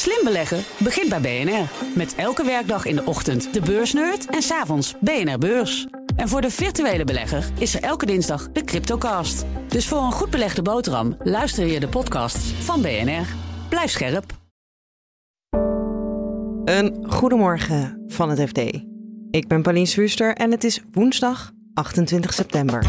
[0.00, 1.68] Slim beleggen begint bij BNR.
[1.94, 5.86] Met elke werkdag in de ochtend de beursnerd en s'avonds BNR Beurs.
[6.16, 9.44] En voor de virtuele belegger is er elke dinsdag de Cryptocast.
[9.68, 13.26] Dus voor een goed belegde boterham luister je de podcasts van BNR.
[13.68, 14.24] Blijf scherp.
[16.64, 18.58] Een goedemorgen van het FD.
[19.30, 22.86] Ik ben Pauline Swuster en het is woensdag 28 september.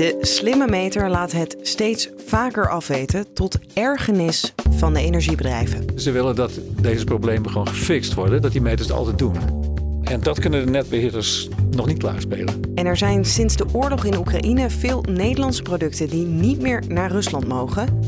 [0.00, 5.84] De slimme meter laat het steeds vaker afweten tot ergernis van de energiebedrijven.
[5.96, 6.50] Ze willen dat
[6.80, 9.36] deze problemen gewoon gefixt worden, dat die meters het altijd doen.
[10.02, 12.60] En dat kunnen de netbeheerders nog niet klaarspelen.
[12.74, 17.10] En er zijn sinds de oorlog in Oekraïne veel Nederlandse producten die niet meer naar
[17.10, 18.00] Rusland mogen.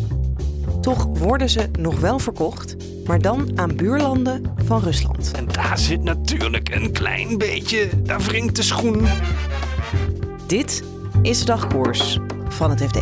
[0.81, 5.31] Toch worden ze nog wel verkocht, maar dan aan buurlanden van Rusland.
[5.37, 9.07] En daar zit natuurlijk een klein beetje, daar wringt de schoen.
[10.47, 10.83] Dit
[11.23, 12.19] is de dagkoers
[12.49, 12.99] van het FD.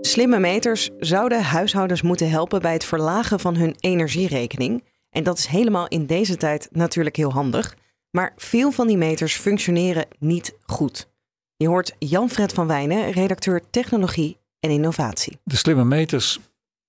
[0.00, 4.84] Slimme meters zouden huishoudens moeten helpen bij het verlagen van hun energierekening.
[5.10, 7.76] En dat is helemaal in deze tijd natuurlijk heel handig.
[8.10, 11.08] Maar veel van die meters functioneren niet goed.
[11.56, 15.38] Je hoort Jan-Fred van Wijnen, redacteur technologie en innovatie.
[15.44, 16.40] De slimme meters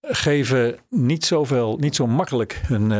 [0.01, 2.91] geven niet zoveel, niet zo makkelijk hun,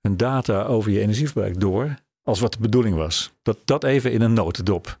[0.00, 3.32] hun data over je energieverbruik door als wat de bedoeling was.
[3.42, 5.00] Dat, dat even in een notendop.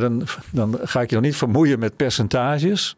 [0.00, 2.96] Dan, dan ga ik je nog niet vermoeien met percentages.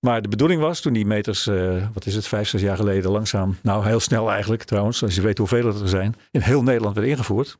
[0.00, 3.10] Maar de bedoeling was toen die meters, uh, wat is het, vijf, zes jaar geleden
[3.10, 6.94] langzaam, nou heel snel eigenlijk trouwens, als je weet hoeveel er zijn, in heel Nederland
[6.94, 7.58] werden ingevoerd.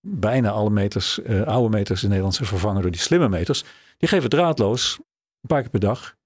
[0.00, 3.64] Bijna alle meters, uh, oude meters in Nederland zijn vervangen door die slimme meters.
[3.96, 4.98] Die geven draadloos,
[5.40, 6.16] een paar keer per dag,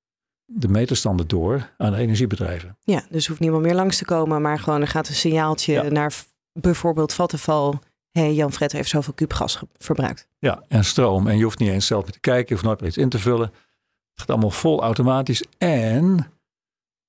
[0.44, 2.76] de meterstanden door aan de energiebedrijven.
[2.80, 5.82] Ja, dus hoeft niemand meer langs te komen, maar gewoon er gaat een signaaltje ja.
[5.82, 6.14] naar
[6.52, 7.80] bijvoorbeeld Vattenval
[8.20, 10.28] hey, Jan Fred heeft zoveel kubgas verbruikt.
[10.38, 11.26] Ja, en stroom.
[11.26, 13.46] En je hoeft niet eens zelf te kijken, hoeft nooit meer iets in te vullen.
[13.46, 15.44] Het gaat allemaal vol automatisch.
[15.58, 16.32] En,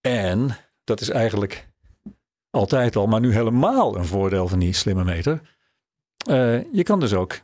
[0.02, 1.68] en, dat is eigenlijk
[2.50, 5.42] altijd al, maar nu helemaal een voordeel van die slimme meter.
[6.30, 7.42] Uh, je kan dus ook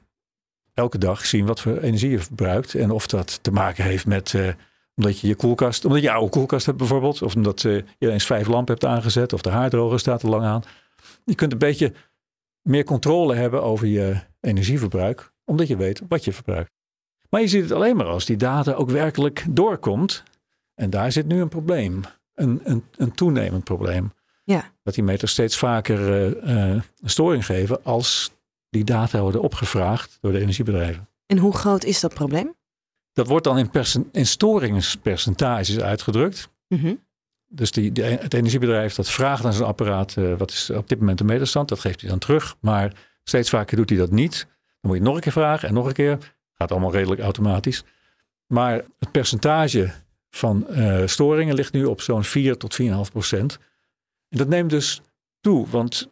[0.73, 2.75] elke dag zien wat voor energie je verbruikt.
[2.75, 4.53] En of dat te maken heeft met, uh,
[4.95, 7.21] omdat je je koelkast, omdat je oude koelkast hebt bijvoorbeeld.
[7.21, 9.33] Of omdat uh, je eens vijf lampen hebt aangezet.
[9.33, 10.63] Of de haardroger staat er lang aan.
[11.25, 11.93] Je kunt een beetje
[12.61, 16.71] meer controle hebben over je energieverbruik, omdat je weet wat je verbruikt.
[17.29, 20.23] Maar je ziet het alleen maar als die data ook werkelijk doorkomt.
[20.73, 22.01] En daar zit nu een probleem,
[22.33, 24.13] een, een, een toenemend probleem.
[24.43, 24.71] Ja.
[24.83, 28.31] Dat die meters steeds vaker uh, uh, storing geven als
[28.69, 31.07] die data worden opgevraagd door de energiebedrijven.
[31.25, 32.55] En hoe groot is dat probleem?
[33.13, 33.69] Dat wordt dan in,
[34.11, 36.49] in storingspercentages uitgedrukt.
[36.67, 36.99] Mm -hmm.
[37.53, 40.99] Dus die, die, het energiebedrijf dat vraagt aan zijn apparaat uh, wat is op dit
[40.99, 41.69] moment de meterstand.
[41.69, 42.55] Dat geeft hij dan terug.
[42.59, 44.47] Maar steeds vaker doet hij dat niet.
[44.81, 46.17] Dan moet je nog een keer vragen en nog een keer.
[46.53, 47.83] Gaat allemaal redelijk automatisch.
[48.47, 49.91] Maar het percentage
[50.29, 53.59] van uh, storingen ligt nu op zo'n 4 tot 4,5 procent.
[54.29, 55.01] En dat neemt dus
[55.41, 55.67] toe.
[55.69, 56.11] Want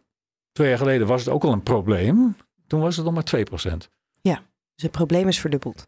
[0.52, 2.36] twee jaar geleden was het ook al een probleem.
[2.68, 3.90] Toen was het nog maar 2 procent.
[4.22, 4.36] Ja,
[4.76, 5.88] dus het probleem is verdubbeld.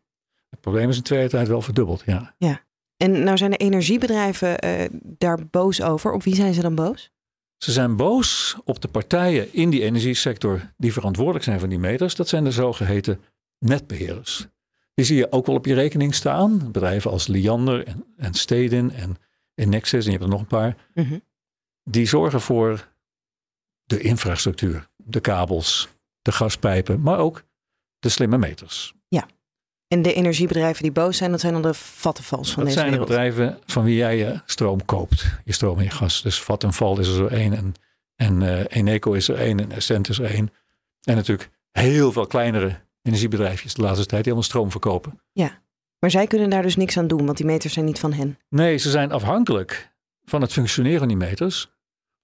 [0.49, 2.33] Het probleem is in twee jaar tijd wel verdubbeld, ja.
[2.37, 2.61] Ja.
[3.01, 6.11] En nou zijn de energiebedrijven uh, daar boos over.
[6.11, 7.11] Op wie zijn ze dan boos?
[7.57, 12.15] Ze zijn boos op de partijen in die energiesector die verantwoordelijk zijn voor die meters.
[12.15, 13.21] Dat zijn de zogeheten
[13.57, 14.47] netbeheerders.
[14.93, 16.71] Die zie je ook wel op je rekening staan.
[16.71, 19.17] Bedrijven als Liander en, en Stedin en,
[19.53, 20.77] en Nexus, en je hebt er nog een paar.
[20.93, 21.21] Mm -hmm.
[21.83, 22.87] Die zorgen voor
[23.83, 25.89] de infrastructuur, de kabels,
[26.21, 27.43] de gaspijpen, maar ook
[27.99, 28.93] de slimme meters.
[29.07, 29.27] Ja.
[29.91, 32.91] En de energiebedrijven die boos zijn, dat zijn dan de Vattenfalls van dat deze zijn
[32.91, 33.07] wereld.
[33.07, 35.25] de bedrijven van wie jij je stroom koopt.
[35.45, 36.21] Je stroom en je gas.
[36.21, 37.53] Dus Vattenfall is er zo één.
[37.53, 37.73] En,
[38.15, 39.59] en uh, Eneco is er één.
[39.59, 40.51] En Essent is er één.
[41.03, 45.21] En natuurlijk heel veel kleinere energiebedrijfjes de laatste tijd die allemaal stroom verkopen.
[45.31, 45.61] Ja,
[45.99, 48.37] maar zij kunnen daar dus niks aan doen, want die meters zijn niet van hen.
[48.49, 49.91] Nee, ze zijn afhankelijk
[50.25, 51.71] van het functioneren van die meters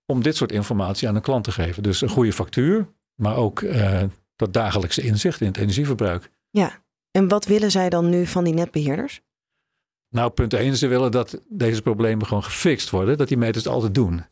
[0.06, 1.84] om dit soort informatie aan de klant te geven.
[1.84, 4.04] Dus een goede factuur, maar ook uh,
[4.36, 6.30] dat dagelijkse inzicht in het energieverbruik.
[6.50, 9.22] Ja, en wat willen zij dan nu van die netbeheerders?
[10.10, 13.74] Nou, punt 1, ze willen dat deze problemen gewoon gefixt worden, dat die meters het
[13.74, 14.26] altijd doen.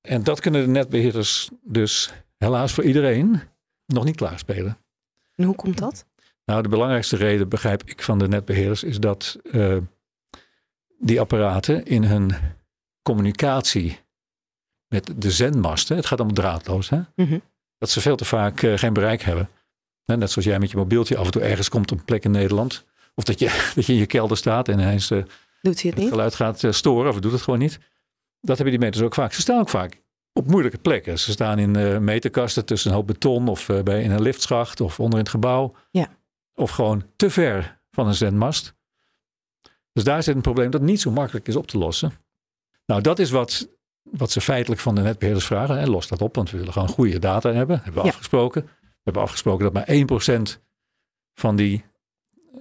[0.00, 3.40] En dat kunnen de netbeheerders dus helaas voor iedereen
[3.86, 4.78] nog niet klaarspelen.
[5.34, 6.06] En hoe komt dat?
[6.44, 9.76] Nou, de belangrijkste reden, begrijp ik, van de netbeheerders is dat uh,
[10.98, 12.34] die apparaten in hun
[13.02, 13.98] communicatie
[14.88, 16.96] met de zendmasten, het gaat om draadloos, hè?
[16.96, 17.42] Mm -hmm.
[17.78, 19.48] dat ze veel te vaak uh, geen bereik hebben.
[20.04, 22.30] Net zoals jij met je mobieltje af en toe ergens komt op een plek in
[22.30, 22.84] Nederland.
[23.14, 25.22] Of dat je, dat je in je kelder staat en ineens uh,
[25.62, 26.08] doet hij het, niet?
[26.08, 27.78] geluid gaat uh, storen of doet het gewoon niet.
[28.40, 29.32] Dat hebben die meters ook vaak.
[29.32, 30.00] Ze staan ook vaak
[30.32, 31.18] op moeilijke plekken.
[31.18, 35.00] Ze staan in uh, meterkasten tussen een hoop beton of bij, in een liftschacht of
[35.00, 35.74] onder in het gebouw.
[35.90, 36.08] Ja.
[36.54, 38.74] Of gewoon te ver van een zendmast.
[39.92, 42.12] Dus daar zit een probleem dat niet zo makkelijk is op te lossen.
[42.86, 43.68] Nou, dat is wat,
[44.02, 45.78] wat ze feitelijk van de netbeheerders vragen.
[45.78, 45.86] Hè.
[45.86, 47.76] Los dat op, want we willen gewoon goede data hebben.
[47.76, 48.12] Hebben we Ja.
[48.14, 48.68] afgesproken.
[49.02, 50.60] We hebben afgesproken dat maar 1%
[51.34, 51.84] van die,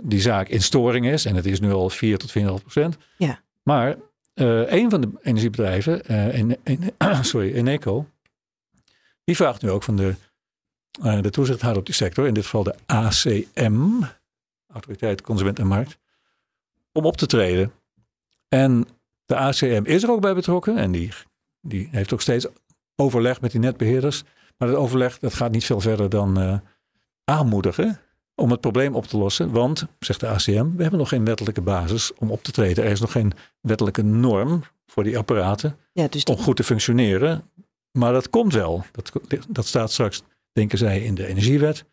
[0.02, 1.26] die zaak in storing is.
[1.26, 2.98] En het is nu al 4 tot 4,5%.
[3.18, 3.42] Ja.
[3.64, 3.96] Maar
[4.34, 8.08] eh een van de energiebedrijven, eh in, in, sorry, Eneco,
[9.24, 10.16] die vraagt nu ook van de,
[11.02, 14.04] eh, de toezichthouder op die sector, in dit geval de ACM,
[14.68, 15.98] Autoriteit Consument en Markt,
[16.92, 17.72] om op te treden.
[18.48, 18.88] En
[19.26, 21.12] de ACM is er ook bij betrokken en die,
[21.62, 22.48] die heeft ook steeds
[22.96, 24.24] overleg met die netbeheerders.
[24.62, 26.58] Maar dat overleg dat gaat niet veel verder dan eh,
[27.24, 28.00] aanmoedigen
[28.36, 29.52] om het probleem op te lossen.
[29.52, 32.84] Want, zegt de ACM, we hebben nog geen wettelijke basis om op te treden.
[32.84, 36.64] Er is nog geen wettelijke norm voor die apparaten Ja, dus die, om goed te
[36.64, 37.50] functioneren.
[37.92, 38.86] Maar dat komt wel.
[38.92, 39.12] Dat,
[39.50, 41.86] dat staat straks, denken zij, in de energiewet.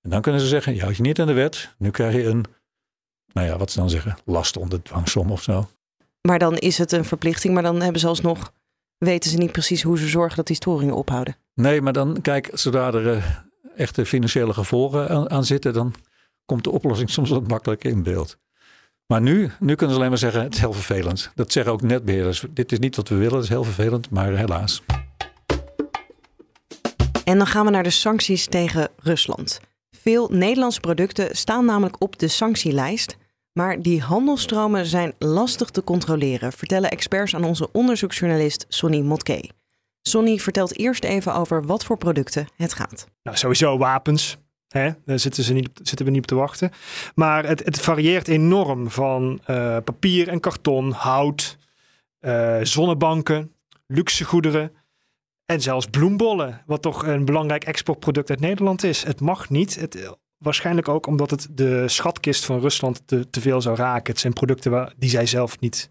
[0.00, 1.74] En dan kunnen ze zeggen, je houdt je niet aan de wet.
[1.78, 2.44] Nu krijg je een,
[3.32, 5.68] nou ja, wat ze dan zeggen, last onder dwangsom of zo.
[6.20, 8.52] maar dan is het een verplichting, maar dan hebben ze alsnog,
[9.04, 11.36] weten ze niet precies hoe ze zorgen dat die storingen ophouden.
[11.54, 13.24] Nee, maar dan, kijk, zodra er eh,
[13.76, 15.94] echte financiële gevolgen aan, aan zitten, dan
[16.44, 18.36] komt de oplossing soms wat makkelijker in beeld.
[19.06, 21.30] Maar nu, nu kunnen ze alleen maar zeggen, het is heel vervelend.
[21.34, 22.44] Dat zeggen ook netbeheerders.
[22.50, 24.82] Dit is niet wat we willen, het is heel vervelend, maar helaas.
[27.24, 29.60] En dan gaan we naar de sancties tegen Rusland.
[29.90, 33.16] Veel Nederlandse producten staan namelijk op de sanctielijst.
[33.54, 39.50] Maar die handelstromen zijn lastig te controleren, vertellen experts aan onze onderzoeksjournalist Sonny Motke.
[40.02, 43.08] Sonny vertelt eerst even over wat voor producten het gaat.
[43.22, 44.36] Nou, sowieso wapens.
[44.68, 44.90] Hè?
[45.04, 46.70] Daar zitten, ze niet, zitten we niet op te wachten.
[47.14, 51.58] Maar het, het varieert enorm van eh, papier en karton, hout,
[52.18, 53.52] eh, zonnebanken,
[53.86, 54.72] luxe goederen
[55.46, 56.62] en zelfs bloembollen.
[56.66, 59.02] Wat toch een belangrijk exportproduct uit Nederland is.
[59.02, 59.80] Het mag niet.
[59.80, 64.12] Het, waarschijnlijk ook omdat het de schatkist van Rusland te, te veel zou raken.
[64.12, 65.90] Het zijn producten waar, die zij zelf niet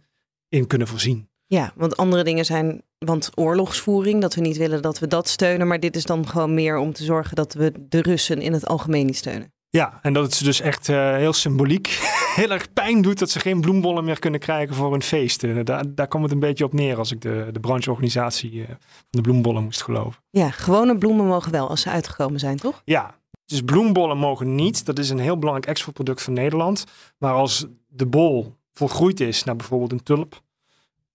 [0.49, 1.29] in kunnen voorzien.
[1.45, 5.67] Ja, want andere dingen zijn, want oorlogsvoering, dat we niet willen dat we dat steunen.
[5.67, 8.67] Maar dit is dan gewoon meer om te zorgen dat we de Russen in het
[8.67, 9.53] algemeen niet steunen.
[9.77, 11.87] Ja, en dat het ze dus echt eh, heel symboliek
[12.35, 15.43] heel erg pijn doet dat ze geen bloembollen meer kunnen krijgen voor hun feest.
[15.43, 18.67] Eh, daar, daar kwam het een beetje op neer als ik de, de brancheorganisatie eh,
[18.67, 18.77] van
[19.09, 20.21] de bloembollen moest geloven.
[20.29, 22.81] Ja, gewone bloemen mogen wel als ze uitgekomen zijn, toch?
[22.85, 23.15] Ja,
[23.45, 24.85] dus bloembollen mogen niet.
[24.85, 26.85] Dat is een heel belangrijk exportproduct van Nederland.
[27.17, 30.41] Maar als de bol volgroeid is naar bijvoorbeeld een tulp,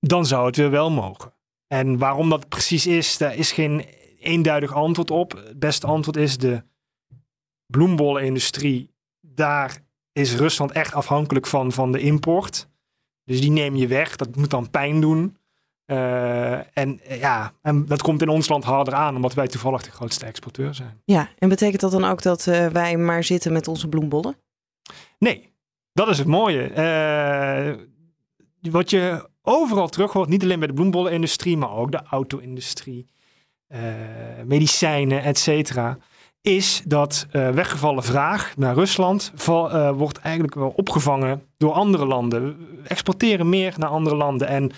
[0.01, 1.33] dan zou het weer wel mogen.
[1.67, 3.85] En waarom dat precies is, daar is geen
[4.19, 5.33] eenduidig antwoord op.
[5.33, 6.63] Het beste antwoord is de
[7.67, 8.91] bloembollenindustrie.
[9.21, 12.69] Daar is Rusland echt afhankelijk van, van de import.
[13.25, 14.17] Dus die neem je weg.
[14.17, 15.37] Dat moet dan pijn doen.
[15.88, 19.82] Eh, en eh, ja, en dat komt in ons land harder aan, omdat wij toevallig
[19.82, 21.00] de grootste exporteur zijn.
[21.05, 24.37] Ja, en betekent dat dan ook dat eh, wij maar zitten met onze bloembollen?
[25.19, 25.52] Nee,
[25.93, 26.62] dat is het mooie.
[26.62, 27.75] Eh,
[28.70, 33.06] wat je overal terug hoort, niet alleen bij de bloembollenindustrie, maar ook de auto-industrie,
[34.44, 35.99] medicijnen, et cetera,
[36.40, 42.43] is dat weggevallen vraag naar Rusland val- wordt eigenlijk wel opgevangen door andere landen.
[42.43, 44.49] We exporteren meer naar andere landen.
[44.49, 44.70] En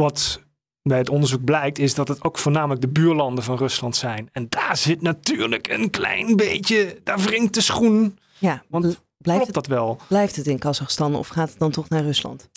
[0.00, 0.40] wat
[0.82, 4.28] bij het onderzoek blijkt, is dat het ook voornamelijk de buurlanden van Rusland zijn.
[4.32, 8.18] En daar zit natuurlijk een klein beetje, daar wringt de schoen.
[8.38, 9.98] Ja, Want bl- blijft, het, dat wel?
[10.08, 12.48] blijft het in Kazachstan of gaat het dan toch naar Rusland?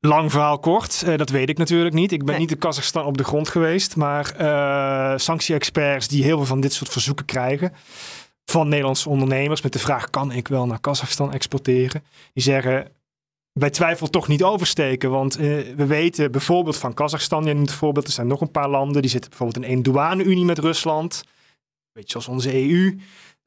[0.00, 2.12] Lang verhaal kort, eh, dat weet ik natuurlijk niet.
[2.12, 2.38] Ik ben Nee.
[2.38, 6.72] niet in Kazachstan op de grond geweest, maar eh sanctie-experts die heel veel van dit
[6.72, 7.72] soort verzoeken krijgen
[8.44, 12.04] van Nederlandse ondernemers met de vraag: kan ik wel naar Kazachstan exporteren?
[12.32, 12.90] Die zeggen:
[13.58, 15.44] bij twijfel toch niet oversteken, want eh,
[15.76, 19.02] we weten bijvoorbeeld van Kazachstan, je noemt het voorbeeld, er zijn nog een paar landen
[19.02, 21.24] die zitten bijvoorbeeld in één douane-unie met Rusland,
[21.92, 22.98] beetje zoals onze EU,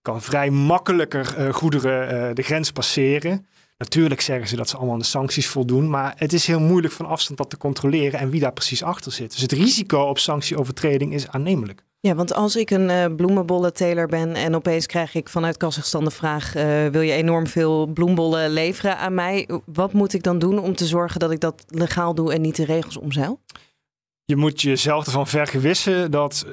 [0.01, 3.47] kan vrij makkelijker eh, goederen eh, de grens passeren.
[3.79, 6.93] Natuurlijk zeggen ze dat ze allemaal aan de sancties voldoen, maar het is heel moeilijk
[6.93, 9.31] van afstand dat te controleren en wie daar precies achter zit.
[9.31, 11.83] Dus het risico op sanctieovertreding is aannemelijk.
[11.99, 16.11] Ja, want als ik een eh bloemenbollenteler ben en opeens krijg ik vanuit Kazachstan de
[16.11, 19.49] vraag: eh, wil je enorm veel bloembollen leveren aan mij?
[19.65, 22.55] Wat moet ik dan doen om te zorgen dat ik dat legaal doe en niet
[22.55, 23.39] de regels omzeil?
[24.25, 26.45] Je moet jezelf ervan vergewissen dat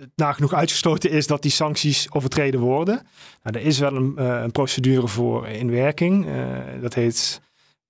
[0.00, 2.94] het nagenoeg uitgesloten is dat die sancties overtreden worden.
[3.42, 6.26] Nou, er is wel een, eh, een procedure voor in werking.
[6.26, 7.40] Eh, dat heet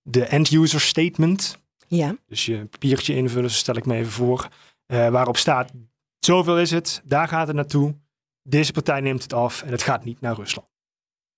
[0.03, 1.59] de end-user statement.
[1.89, 4.49] Ja, Dus je papiertje invullen, zo stel ik me even voor.
[4.87, 5.73] eh, waarop staat,
[6.19, 7.95] zoveel is het, daar gaat het naartoe.
[8.43, 10.69] Deze partij neemt het af en het gaat niet naar Rusland.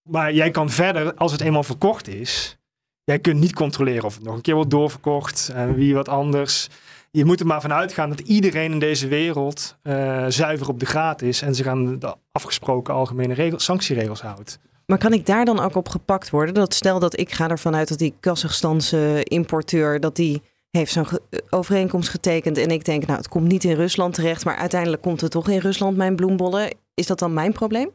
[0.08, 2.56] Maar jij kan verder, als het eenmaal verkocht is,
[3.04, 6.68] jij kunt niet controleren of het nog een keer wordt doorverkocht en wie wat anders.
[7.10, 10.86] Je moet er maar van uitgaan dat iedereen in deze wereld eh, zuiver op de
[10.86, 14.58] graad is en zich aan de afgesproken algemene regels, sanctieregels houdt.
[14.86, 16.54] Maar kan ik daar dan ook op gepakt worden?
[16.54, 20.00] Dat stel dat ik ga ervan uit dat die Kazachstanse importeur...
[20.00, 23.06] dat die heeft zo'n ge- overeenkomst getekend en ik denk...
[23.06, 24.44] nou, het komt niet in Rusland terecht...
[24.44, 26.74] maar uiteindelijk komt het toch in Rusland, mijn bloembollen.
[26.94, 27.90] Is dat dan mijn probleem?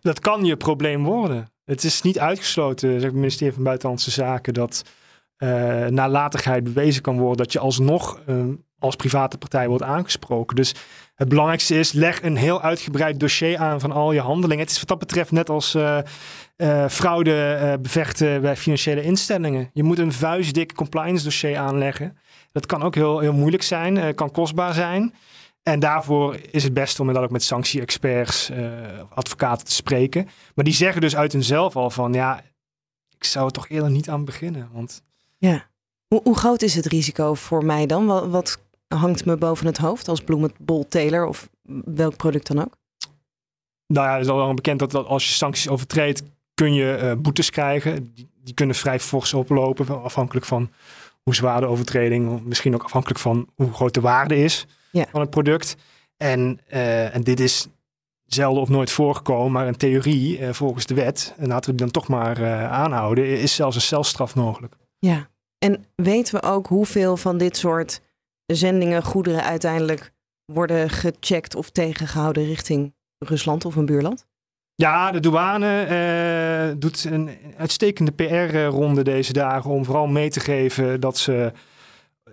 [0.00, 1.52] Dat kan je probleem worden.
[1.64, 4.82] Het is niet uitgesloten, zegt het ministerie van Buitenlandse Zaken, dat
[5.36, 8.36] eh nalatigheid bewezen kan worden dat je alsnog eh,
[8.78, 10.56] als private partij wordt aangesproken.
[10.56, 10.74] Dus
[11.14, 14.62] het belangrijkste is, leg een heel uitgebreid dossier aan van al je handelingen.
[14.62, 15.98] Het is wat dat betreft net als eh,
[16.56, 19.70] eh, fraude bevechten bij financiële instellingen.
[19.72, 22.16] Je moet een vuistdik compliance dossier aanleggen.
[22.52, 25.14] Dat kan ook heel, heel moeilijk zijn, kan kostbaar zijn.
[25.64, 28.72] En daarvoor is het best om inderdaad ook met sanctie-experts, eh,
[29.14, 30.28] advocaten te spreken.
[30.54, 32.42] Maar die zeggen dus uit hunzelf al van, ja,
[33.16, 34.68] ik zou er toch eerder niet aan beginnen.
[34.72, 35.02] Want
[35.38, 35.66] Ja.
[36.06, 38.06] Hoe, hoe groot is het risico voor mij dan?
[38.06, 41.48] Wat, wat hangt me boven het hoofd als bloemenbolteler of
[41.84, 42.76] welk product dan ook?
[43.86, 46.22] nou ja, het is al lang bekend dat, dat als je sancties overtreedt,
[46.54, 48.12] kun je eh, boetes krijgen.
[48.14, 50.70] Die, die kunnen vrij fors oplopen, afhankelijk van
[51.22, 54.66] hoe zwaar de overtreding, misschien ook afhankelijk van hoe groot de waarde is
[55.00, 55.06] Ja.
[55.10, 55.76] van het product.
[56.16, 57.66] En, eh, en dit is
[58.26, 61.86] zelden of nooit voorgekomen, maar in theorie, eh, volgens de wet, en laten we die
[61.86, 64.74] dan toch maar eh, aanhouden, is zelfs een celstraf mogelijk.
[64.98, 65.28] Ja.
[65.58, 68.00] En weten we ook hoeveel van dit soort
[68.46, 70.12] zendingen, goederen uiteindelijk
[70.44, 74.26] worden gecheckt of tegengehouden richting Rusland of een buurland?
[74.74, 81.00] Ja, de douane eh, doet een uitstekende PR-ronde deze dagen om vooral mee te geven
[81.00, 81.52] dat ze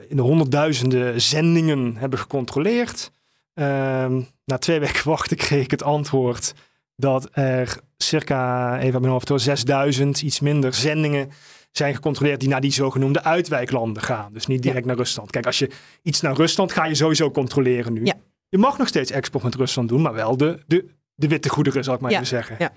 [0.09, 3.11] in de honderdduizenden zendingen hebben gecontroleerd.
[3.53, 6.53] Ehm, na twee weken wachten kreeg ik het antwoord
[6.95, 11.29] dat er circa, even uit mijn hoofd, hoor, 6000, iets minder zendingen
[11.71, 14.33] zijn gecontroleerd die naar die zogenoemde uitwijklanden gaan.
[14.33, 15.31] Dus niet direct naar Rusland.
[15.31, 15.69] Kijk, als je
[16.01, 18.05] iets naar Rusland ga je sowieso controleren nu.
[18.05, 18.13] Ja.
[18.49, 21.83] Je mag nog steeds export met Rusland doen, maar wel de, de, de witte goederen,
[21.83, 22.55] zal ik maar Ja, even zeggen.
[22.59, 22.71] ja.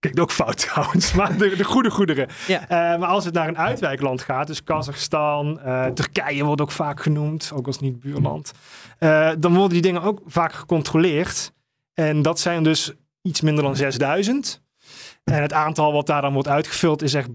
[0.00, 2.28] Kijk, ook fout trouwens, maar de, de goede goederen.
[2.46, 2.60] Ja.
[2.68, 7.02] Eh, maar als het naar een uitwijkland gaat, dus Kazachstan, eh, Turkije wordt ook vaak
[7.02, 8.52] genoemd, ook als niet buurland,
[8.98, 11.52] eh, dan worden die dingen ook vaak gecontroleerd.
[11.94, 12.92] En dat zijn dus
[13.22, 14.62] iets minder dan 6000.
[15.24, 17.28] En het aantal wat daar dan wordt uitgevuld is echt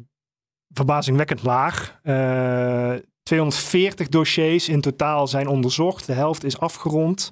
[0.73, 1.99] verbazingwekkend laag.
[2.03, 2.93] Eh,
[3.23, 6.05] 240 dossiers in totaal zijn onderzocht.
[6.05, 7.31] De helft is afgerond.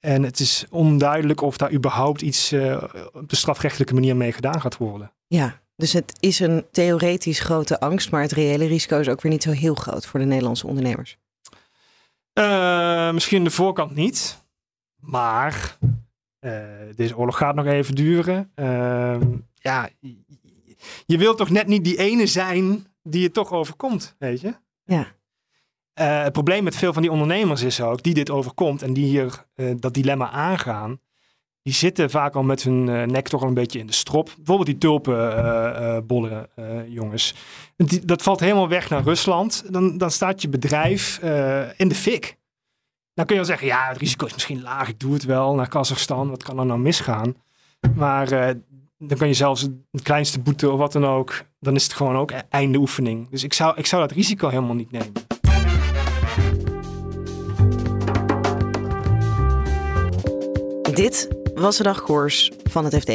[0.00, 4.60] En het is onduidelijk of daar überhaupt iets eh, op de strafrechtelijke manier mee gedaan
[4.60, 5.12] gaat worden.
[5.26, 9.32] Ja, dus het is een theoretisch grote angst, maar het reële risico is ook weer
[9.32, 11.18] niet zo heel groot voor de Nederlandse ondernemers.
[12.32, 14.46] Eh, misschien de voorkant niet.
[15.00, 15.78] Maar
[16.38, 16.62] eh,
[16.94, 18.50] deze oorlog gaat nog even duren.
[18.54, 19.22] Ehm,
[19.54, 19.88] ja,
[21.06, 24.54] je wilt toch net niet die ene zijn die het toch overkomt, weet je?
[24.84, 25.06] Ja.
[25.98, 29.04] Eh, het probleem met veel van die ondernemers is ook, die dit overkomt en die
[29.04, 31.00] hier eh, dat dilemma aangaan,
[31.62, 34.32] die zitten vaak al met hun eh, nek toch al een beetje in de strop.
[34.36, 36.48] Bijvoorbeeld die tulpenbollen,
[36.88, 37.34] jongens.
[38.04, 39.64] Dat valt helemaal weg naar Rusland.
[39.72, 41.18] Dan, dan staat je bedrijf
[41.76, 42.36] in de fik.
[43.14, 45.54] Dan kun je wel zeggen, ja, het risico is misschien laag, ik doe het wel
[45.54, 46.30] naar Kazachstan.
[46.30, 47.34] Wat kan er nou misgaan?
[47.94, 48.54] Maar
[48.98, 52.16] dan kan je zelfs het kleinste boete of wat dan ook, dan is het gewoon
[52.16, 53.28] ook e- einde oefening.
[53.28, 55.27] Dus ik zou, ik zou dat risico helemaal niet nemen.
[60.98, 63.12] Dit was de dagkoers van het FD.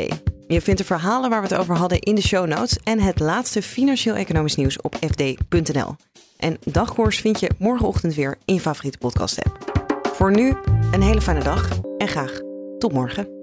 [0.47, 3.19] Je vindt de verhalen waar we het over hadden in de show notes en het
[3.19, 5.95] laatste financieel-economisch nieuws op fd.nl.
[6.37, 9.87] En dagkoers vind je morgenochtend weer in je favoriete podcast app.
[10.13, 10.53] Voor nu
[10.91, 12.39] een hele fijne dag en graag
[12.77, 13.42] tot morgen.